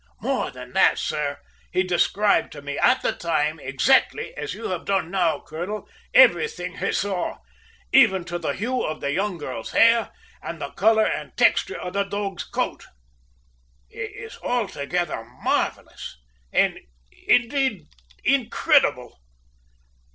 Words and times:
More 0.19 0.49
than 0.49 0.73
that, 0.73 0.97
sir, 0.97 1.37
he 1.71 1.83
described 1.83 2.51
to 2.53 2.63
me 2.63 2.75
at 2.79 3.03
the 3.03 3.11
time, 3.11 3.59
exactly 3.59 4.35
as 4.35 4.55
you 4.55 4.69
have 4.69 4.83
done 4.83 5.11
now, 5.11 5.41
colonel, 5.45 5.87
everything 6.11 6.77
he 6.77 6.91
saw, 6.91 7.37
even 7.93 8.25
to 8.25 8.39
the 8.39 8.47
very 8.47 8.57
hue 8.57 8.81
of 8.81 8.99
the 8.99 9.11
young 9.11 9.37
girl's 9.37 9.73
hair 9.73 10.09
and 10.41 10.59
the 10.59 10.71
colour 10.71 11.05
and 11.05 11.37
texture 11.37 11.77
of 11.79 11.93
the 11.93 12.03
dog's 12.03 12.43
coat! 12.45 12.87
It 13.91 14.11
is 14.15 14.39
altogether 14.41 15.23
marvellous 15.43 16.17
and, 16.51 16.79
indeed, 17.27 17.85
incredible!" 18.23 19.19